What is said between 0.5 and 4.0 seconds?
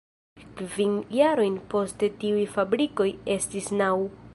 Kvin jarojn poste tiuj fabrikoj estis naŭ.